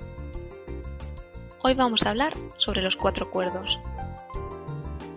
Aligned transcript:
Hoy 1.63 1.75
vamos 1.75 2.05
a 2.05 2.09
hablar 2.09 2.33
sobre 2.57 2.81
los 2.81 2.97
cuatro 2.97 3.27
acuerdos. 3.27 3.79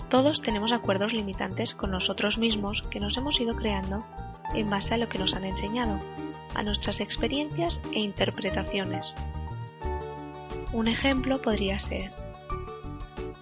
Todos 0.09 0.41
tenemos 0.41 0.73
acuerdos 0.73 1.13
limitantes 1.13 1.73
con 1.73 1.91
nosotros 1.91 2.37
mismos 2.37 2.81
que 2.91 2.99
nos 2.99 3.15
hemos 3.15 3.39
ido 3.39 3.55
creando 3.55 4.05
en 4.55 4.69
base 4.69 4.95
a 4.95 4.97
lo 4.97 5.07
que 5.07 5.19
nos 5.19 5.33
han 5.35 5.45
enseñado, 5.45 6.01
a 6.53 6.63
nuestras 6.63 6.99
experiencias 6.99 7.79
e 7.93 7.99
interpretaciones. 7.99 9.13
Un 10.73 10.89
ejemplo 10.89 11.41
podría 11.41 11.79
ser, 11.79 12.11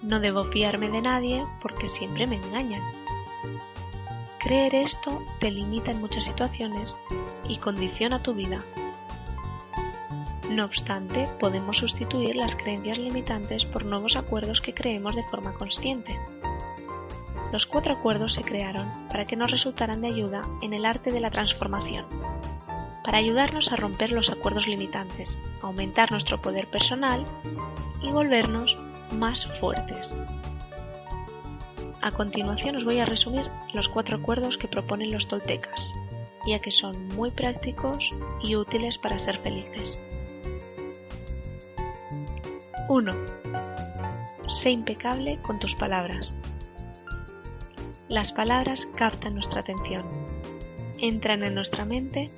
no 0.08 0.20
debo 0.20 0.44
fiarme 0.44 0.88
de 0.88 1.02
nadie 1.02 1.44
porque 1.60 1.88
siempre 1.88 2.26
me 2.26 2.36
engañan. 2.36 2.82
Creer 4.38 4.74
esto 4.74 5.22
te 5.38 5.50
limita 5.50 5.90
en 5.90 6.00
muchas 6.00 6.24
situaciones 6.24 6.96
y 7.46 7.58
condiciona 7.58 8.22
tu 8.22 8.32
vida. 8.32 8.64
No 10.50 10.64
obstante, 10.64 11.28
podemos 11.38 11.76
sustituir 11.76 12.36
las 12.36 12.56
creencias 12.56 12.96
limitantes 12.96 13.66
por 13.66 13.84
nuevos 13.84 14.16
acuerdos 14.16 14.62
que 14.62 14.72
creemos 14.72 15.14
de 15.14 15.24
forma 15.24 15.52
consciente. 15.52 16.18
Los 17.52 17.66
cuatro 17.66 17.92
acuerdos 17.92 18.32
se 18.32 18.42
crearon 18.42 18.90
para 19.08 19.26
que 19.26 19.36
nos 19.36 19.50
resultaran 19.50 20.00
de 20.00 20.08
ayuda 20.08 20.40
en 20.62 20.72
el 20.72 20.86
arte 20.86 21.10
de 21.10 21.20
la 21.20 21.30
transformación, 21.30 22.06
para 23.04 23.18
ayudarnos 23.18 23.72
a 23.72 23.76
romper 23.76 24.12
los 24.12 24.30
acuerdos 24.30 24.66
limitantes, 24.66 25.38
aumentar 25.60 26.10
nuestro 26.10 26.40
poder 26.40 26.66
personal 26.68 27.26
y 28.00 28.10
volvernos 28.10 28.74
más 29.12 29.46
fuertes. 29.60 30.12
A 32.00 32.10
continuación 32.12 32.76
os 32.76 32.84
voy 32.84 33.00
a 33.00 33.06
resumir 33.06 33.44
los 33.74 33.88
cuatro 33.88 34.16
acuerdos 34.16 34.56
que 34.56 34.68
proponen 34.68 35.12
los 35.12 35.26
toltecas, 35.26 35.80
ya 36.46 36.58
que 36.58 36.70
son 36.70 37.08
muy 37.08 37.30
prácticos 37.30 38.08
y 38.42 38.56
útiles 38.56 38.98
para 38.98 39.18
ser 39.18 39.38
felices. 39.40 39.98
1. 42.88 43.12
Sé 44.50 44.70
impecable 44.70 45.38
con 45.42 45.58
tus 45.58 45.74
palabras. 45.74 46.32
Las 48.08 48.32
palabras 48.32 48.88
captan 48.96 49.34
nuestra 49.34 49.60
atención, 49.60 50.06
entran 50.98 51.44
en 51.44 51.54
nuestra 51.54 51.84
mente 51.84 52.30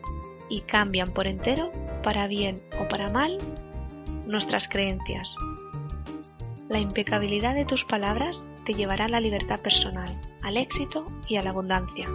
y 0.48 0.62
cambian 0.62 1.12
por 1.12 1.28
entero, 1.28 1.70
para 2.02 2.26
bien 2.26 2.60
o 2.80 2.88
para 2.88 3.10
mal, 3.10 3.38
nuestras 4.26 4.66
creencias. 4.66 5.32
La 6.70 6.78
impecabilidad 6.78 7.56
de 7.56 7.64
tus 7.64 7.84
palabras 7.84 8.46
te 8.64 8.74
llevará 8.74 9.06
a 9.06 9.08
la 9.08 9.18
libertad 9.18 9.58
personal, 9.58 10.08
al 10.40 10.56
éxito 10.56 11.04
y 11.26 11.36
a 11.36 11.42
la 11.42 11.50
abundancia. 11.50 12.06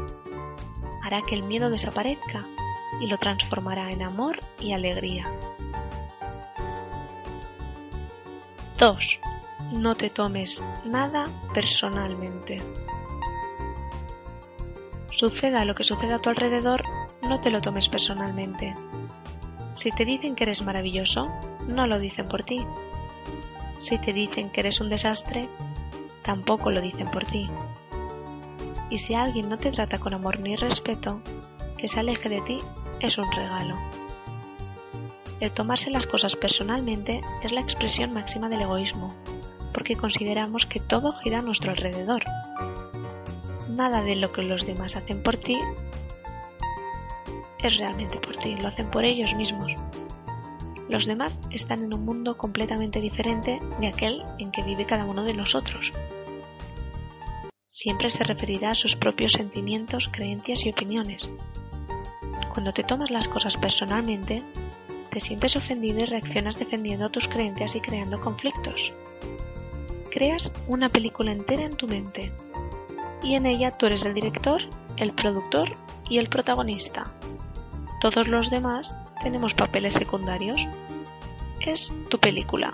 Hará 1.04 1.22
que 1.28 1.36
el 1.36 1.44
miedo 1.44 1.70
desaparezca 1.70 2.46
y 3.02 3.08
lo 3.08 3.18
transformará 3.18 3.92
en 3.92 4.02
amor 4.02 4.40
y 4.62 4.72
alegría. 4.72 5.26
2. 8.80 9.20
No 9.74 9.94
te 9.96 10.10
tomes 10.10 10.64
nada 10.86 11.26
personalmente. 11.54 12.56
Suceda 15.12 15.66
lo 15.66 15.76
que 15.76 15.84
suceda 15.84 16.16
a 16.16 16.22
tu 16.22 16.30
alrededor, 16.30 16.82
no 17.22 17.42
te 17.42 17.50
lo 17.50 17.60
tomes 17.60 17.90
personalmente. 17.90 18.74
Si 19.76 19.92
te 19.92 20.06
dicen 20.06 20.34
que 20.34 20.46
eres 20.46 20.62
maravilloso, 20.62 21.26
no 21.68 21.88
lo 21.88 22.00
dicen 22.00 22.30
por 22.30 22.46
ti. 22.46 22.66
Si 23.86 24.00
te 24.00 24.14
dicen 24.14 24.50
que 24.50 24.62
eres 24.62 24.82
un 24.82 24.90
desastre, 24.90 25.48
tampoco 26.24 26.72
lo 26.72 26.82
dicen 26.82 27.08
por 27.12 27.24
ti. 27.24 27.48
Y 28.90 28.98
si 28.98 29.14
alguien 29.14 29.48
no 29.48 29.60
te 29.60 29.72
trata 29.72 30.00
con 30.00 30.12
amor 30.12 30.40
ni 30.40 30.56
respeto, 30.56 31.22
que 31.78 31.88
se 31.88 32.00
aleje 32.00 32.28
de 32.28 32.42
ti 32.42 32.58
es 33.00 33.16
un 33.20 33.32
regalo. 33.32 33.76
El 35.40 35.52
tomarse 35.52 35.92
las 35.92 36.08
cosas 36.08 36.36
personalmente 36.36 37.22
es 37.44 37.52
la 37.52 37.62
expresión 37.62 38.12
máxima 38.12 38.50
del 38.50 38.64
egoísmo, 38.64 39.14
porque 39.72 39.96
consideramos 39.96 40.66
que 40.66 40.80
todo 40.80 41.14
gira 41.20 41.38
a 41.38 41.44
nuestro 41.44 41.70
alrededor. 41.70 42.24
Nada 43.70 44.02
de 44.02 44.16
lo 44.16 44.32
que 44.32 44.42
los 44.42 44.66
demás 44.66 44.96
hacen 44.96 45.22
por 45.22 45.38
ti 45.38 45.60
es 47.62 47.78
realmente 47.78 48.18
por 48.18 48.36
ti, 48.38 48.56
lo 48.56 48.70
hacen 48.70 48.90
por 48.90 49.06
ellos 49.06 49.36
mismos. 49.36 49.74
Los 50.90 51.06
demás 51.06 51.38
están 51.52 51.84
en 51.84 51.94
un 51.94 52.06
mundo 52.06 52.38
completamente 52.38 53.00
diferente 53.02 53.60
de 53.80 53.88
aquel 53.88 54.24
en 54.38 54.52
que 54.52 54.64
vive 54.64 54.86
cada 54.86 55.06
uno 55.06 55.24
de 55.24 55.34
nosotros. 55.34 55.92
Siempre 57.68 58.10
se 58.12 58.24
referirá 58.24 58.72
a 58.72 58.76
sus 58.76 58.96
propios 58.96 59.34
sentimientos, 59.34 60.10
creencias 60.12 60.66
y 60.66 60.70
opiniones. 60.70 61.30
Cuando 62.54 62.72
te 62.72 62.84
tomas 62.84 63.12
las 63.12 63.28
cosas 63.28 63.58
personalmente, 63.58 64.44
te 65.12 65.20
sientes 65.20 65.56
ofendido 65.56 66.00
y 66.02 66.06
reaccionas 66.06 66.60
defendiendo 66.60 67.10
tus 67.10 67.28
creencias 67.28 67.76
y 67.76 67.82
creando 67.82 68.20
conflictos. 68.20 68.94
Creas 70.12 70.52
una 70.68 70.90
película 70.90 71.32
entera 71.32 71.64
en 71.64 71.76
tu 71.76 71.88
mente 71.88 72.32
y 73.24 73.36
en 73.36 73.46
ella 73.46 73.72
tú 73.72 73.88
eres 73.88 74.06
el 74.06 74.14
director, 74.14 74.62
el 74.98 75.14
productor 75.14 75.76
y 76.10 76.20
el 76.20 76.30
protagonista. 76.30 77.04
Todos 78.06 78.28
los 78.28 78.52
demás 78.52 78.96
tenemos 79.24 79.56
papeles 79.56 79.96
secundarios. 79.96 80.60
Es 81.60 81.92
tu 82.08 82.20
película. 82.20 82.72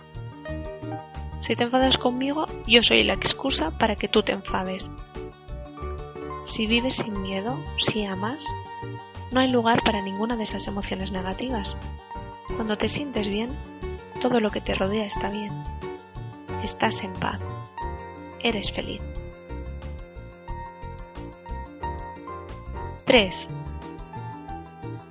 Si 1.40 1.56
te 1.56 1.64
enfadas 1.64 1.98
conmigo, 1.98 2.48
yo 2.68 2.84
soy 2.84 3.06
la 3.06 3.14
excusa 3.14 3.72
para 3.72 3.96
que 3.96 4.10
tú 4.10 4.24
te 4.24 4.34
enfades. 4.34 4.90
Si 6.44 6.68
vives 6.68 6.98
sin 6.98 7.22
miedo, 7.22 7.58
si 7.78 8.04
amas, 8.04 8.44
no 9.32 9.40
hay 9.40 9.48
lugar 9.48 9.82
para 9.86 10.02
ninguna 10.02 10.36
de 10.36 10.44
esas 10.44 10.68
emociones 10.68 11.14
negativas. 11.14 11.78
Cuando 12.58 12.78
te 12.78 12.90
sientes 12.90 13.26
bien, 13.30 13.58
todo 14.20 14.42
lo 14.42 14.50
que 14.50 14.60
te 14.60 14.74
rodea 14.74 15.06
está 15.06 15.30
bien. 15.30 15.64
Estás 16.62 17.02
en 17.04 17.14
paz. 17.14 17.40
Eres 18.44 18.70
feliz. 18.74 19.02
3. 23.06 23.48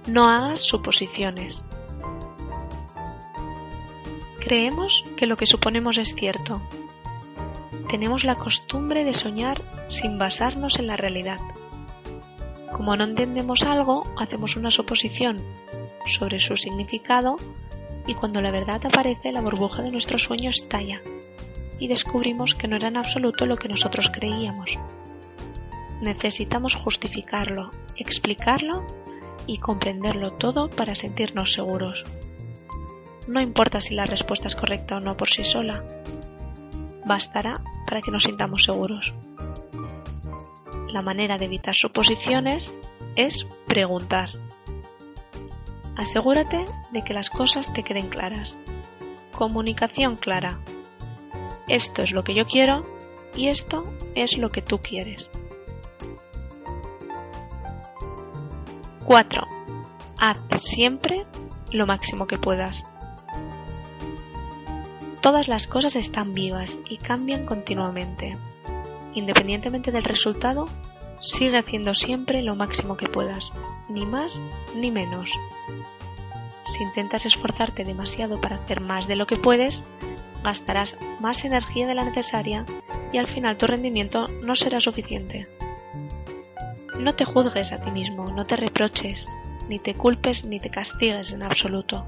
No 0.06 0.28
hagas 0.28 0.62
suposiciones. 0.62 1.64
Creemos 4.40 5.04
que 5.16 5.26
lo 5.26 5.36
que 5.36 5.46
suponemos 5.46 5.98
es 5.98 6.14
cierto. 6.14 6.62
Tenemos 7.90 8.24
la 8.24 8.36
costumbre 8.36 9.04
de 9.04 9.12
soñar 9.12 9.62
sin 9.88 10.18
basarnos 10.18 10.78
en 10.78 10.86
la 10.86 10.96
realidad. 10.96 11.38
Como 12.72 12.96
no 12.96 13.04
entendemos 13.04 13.62
algo, 13.62 14.04
hacemos 14.16 14.56
una 14.56 14.70
suposición 14.70 15.36
sobre 16.06 16.40
su 16.40 16.56
significado 16.56 17.36
y 18.06 18.14
cuando 18.14 18.40
la 18.40 18.50
verdad 18.50 18.80
aparece 18.84 19.32
la 19.32 19.42
burbuja 19.42 19.82
de 19.82 19.90
nuestro 19.90 20.18
sueño 20.18 20.50
estalla 20.50 21.00
y 21.78 21.88
descubrimos 21.88 22.54
que 22.54 22.68
no 22.68 22.76
era 22.76 22.88
en 22.88 22.96
absoluto 22.96 23.46
lo 23.46 23.56
que 23.56 23.68
nosotros 23.68 24.10
creíamos. 24.12 24.70
Necesitamos 26.00 26.74
justificarlo, 26.74 27.70
explicarlo 27.96 28.86
y 29.46 29.58
comprenderlo 29.58 30.32
todo 30.32 30.68
para 30.68 30.94
sentirnos 30.94 31.52
seguros. 31.52 32.02
No 33.26 33.40
importa 33.40 33.80
si 33.80 33.94
la 33.94 34.06
respuesta 34.06 34.48
es 34.48 34.54
correcta 34.54 34.96
o 34.96 35.00
no 35.00 35.16
por 35.16 35.28
sí 35.28 35.44
sola, 35.44 35.84
bastará 37.04 37.62
para 37.86 38.02
que 38.02 38.10
nos 38.10 38.24
sintamos 38.24 38.64
seguros. 38.64 39.12
La 40.92 41.02
manera 41.02 41.36
de 41.36 41.44
evitar 41.44 41.74
suposiciones 41.74 42.74
es 43.16 43.46
preguntar. 43.66 44.30
Asegúrate 45.96 46.64
de 46.92 47.02
que 47.02 47.14
las 47.14 47.30
cosas 47.30 47.72
te 47.72 47.82
queden 47.82 48.08
claras. 48.08 48.58
Comunicación 49.32 50.16
clara. 50.16 50.58
Esto 51.68 52.02
es 52.02 52.10
lo 52.10 52.24
que 52.24 52.34
yo 52.34 52.46
quiero 52.46 52.82
y 53.36 53.48
esto 53.48 53.84
es 54.14 54.36
lo 54.36 54.50
que 54.50 54.62
tú 54.62 54.78
quieres. 54.78 55.30
4. 59.10 59.42
Haz 60.20 60.36
siempre 60.62 61.26
lo 61.72 61.84
máximo 61.84 62.28
que 62.28 62.38
puedas. 62.38 62.84
Todas 65.20 65.48
las 65.48 65.66
cosas 65.66 65.96
están 65.96 66.32
vivas 66.32 66.78
y 66.88 66.96
cambian 66.96 67.44
continuamente. 67.44 68.36
Independientemente 69.14 69.90
del 69.90 70.04
resultado, 70.04 70.66
sigue 71.20 71.58
haciendo 71.58 71.92
siempre 71.92 72.40
lo 72.40 72.54
máximo 72.54 72.96
que 72.96 73.08
puedas, 73.08 73.50
ni 73.88 74.06
más 74.06 74.40
ni 74.76 74.92
menos 74.92 75.28
si 76.72 76.84
intentas 76.84 77.26
esforzarte 77.26 77.82
demasiado 77.82 78.40
para 78.40 78.58
hacer 78.58 78.80
más 78.80 79.08
de 79.08 79.16
lo 79.16 79.26
que 79.26 79.34
puedes, 79.34 79.82
gastarás 80.44 80.96
más 81.18 81.44
energía 81.44 81.88
de 81.88 81.96
la 81.96 82.04
necesaria 82.04 82.64
y 83.12 83.18
al 83.18 83.26
final 83.26 83.56
tu 83.56 83.66
rendimiento 83.66 84.28
no 84.44 84.54
será 84.54 84.80
suficiente. 84.80 85.48
No 87.00 87.14
te 87.14 87.24
juzgues 87.24 87.72
a 87.72 87.78
ti 87.78 87.90
mismo, 87.90 88.30
no 88.30 88.44
te 88.44 88.56
reproches, 88.56 89.24
ni 89.70 89.78
te 89.78 89.94
culpes 89.94 90.44
ni 90.44 90.60
te 90.60 90.68
castigues 90.68 91.32
en 91.32 91.42
absoluto. 91.42 92.04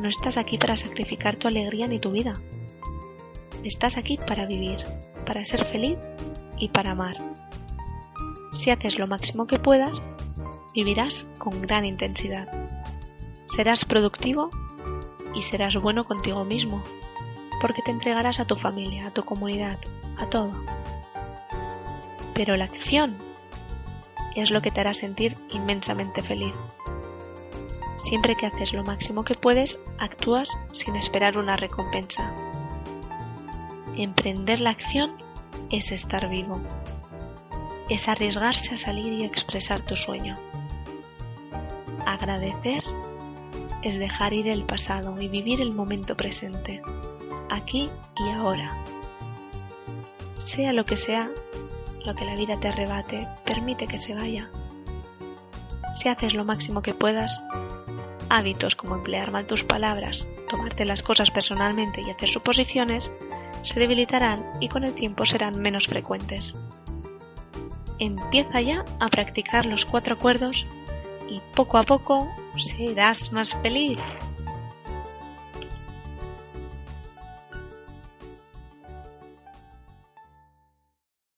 No 0.00 0.08
estás 0.08 0.36
aquí 0.36 0.56
para 0.58 0.76
sacrificar 0.76 1.36
tu 1.38 1.48
alegría 1.48 1.88
ni 1.88 1.98
tu 1.98 2.12
vida. 2.12 2.34
Estás 3.64 3.96
aquí 3.96 4.16
para 4.16 4.46
vivir, 4.46 4.78
para 5.26 5.44
ser 5.44 5.66
feliz 5.70 5.98
y 6.56 6.68
para 6.68 6.92
amar. 6.92 7.16
Si 8.52 8.70
haces 8.70 8.96
lo 8.96 9.08
máximo 9.08 9.48
que 9.48 9.58
puedas, 9.58 10.00
vivirás 10.72 11.26
con 11.38 11.60
gran 11.60 11.84
intensidad. 11.84 12.46
Serás 13.56 13.84
productivo 13.84 14.50
y 15.34 15.42
serás 15.42 15.74
bueno 15.74 16.04
contigo 16.04 16.44
mismo, 16.44 16.80
porque 17.60 17.82
te 17.82 17.90
entregarás 17.90 18.38
a 18.38 18.44
tu 18.44 18.54
familia, 18.54 19.08
a 19.08 19.10
tu 19.10 19.24
comunidad, 19.24 19.78
a 20.16 20.30
todo. 20.30 20.52
Pero 22.34 22.56
la 22.56 22.66
acción 22.66 23.27
es 24.42 24.50
lo 24.50 24.62
que 24.62 24.70
te 24.70 24.80
hará 24.80 24.94
sentir 24.94 25.36
inmensamente 25.50 26.22
feliz. 26.22 26.54
Siempre 28.04 28.36
que 28.36 28.46
haces 28.46 28.72
lo 28.72 28.84
máximo 28.84 29.24
que 29.24 29.34
puedes, 29.34 29.78
actúas 29.98 30.48
sin 30.72 30.96
esperar 30.96 31.36
una 31.36 31.56
recompensa. 31.56 32.32
Emprender 33.96 34.60
la 34.60 34.70
acción 34.70 35.16
es 35.70 35.90
estar 35.92 36.28
vivo. 36.28 36.60
Es 37.88 38.08
arriesgarse 38.08 38.74
a 38.74 38.76
salir 38.76 39.12
y 39.12 39.24
expresar 39.24 39.84
tu 39.84 39.96
sueño. 39.96 40.36
Agradecer 42.06 42.82
es 43.82 43.98
dejar 43.98 44.32
ir 44.32 44.48
el 44.48 44.64
pasado 44.64 45.20
y 45.20 45.28
vivir 45.28 45.60
el 45.60 45.72
momento 45.72 46.16
presente, 46.16 46.80
aquí 47.50 47.90
y 48.16 48.30
ahora. 48.30 48.76
Sea 50.44 50.72
lo 50.72 50.84
que 50.84 50.96
sea, 50.96 51.30
lo 52.04 52.14
que 52.14 52.24
la 52.24 52.34
vida 52.34 52.58
te 52.58 52.68
arrebate, 52.68 53.28
permite 53.44 53.86
que 53.86 53.98
se 53.98 54.14
vaya. 54.14 54.48
Si 56.00 56.08
haces 56.08 56.34
lo 56.34 56.44
máximo 56.44 56.82
que 56.82 56.94
puedas, 56.94 57.40
hábitos 58.28 58.76
como 58.76 58.96
emplear 58.96 59.30
mal 59.30 59.46
tus 59.46 59.64
palabras, 59.64 60.26
tomarte 60.48 60.84
las 60.84 61.02
cosas 61.02 61.30
personalmente 61.30 62.00
y 62.02 62.10
hacer 62.10 62.28
suposiciones, 62.28 63.10
se 63.64 63.80
debilitarán 63.80 64.44
y 64.60 64.68
con 64.68 64.84
el 64.84 64.94
tiempo 64.94 65.26
serán 65.26 65.60
menos 65.60 65.86
frecuentes. 65.86 66.54
Empieza 67.98 68.60
ya 68.60 68.84
a 69.00 69.08
practicar 69.08 69.66
los 69.66 69.84
cuatro 69.84 70.14
acuerdos 70.14 70.66
y 71.28 71.40
poco 71.54 71.78
a 71.78 71.82
poco 71.82 72.28
serás 72.56 73.32
más 73.32 73.54
feliz. 73.62 73.98